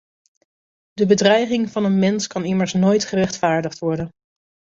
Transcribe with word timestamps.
De 0.93 1.05
bedreiging 1.05 1.69
van 1.69 1.83
een 1.85 1.99
mens 1.99 2.27
kan 2.27 2.45
immers 2.45 2.73
nooit 2.73 3.05
gerechtvaardigd 3.05 3.79
worden. 3.79 4.09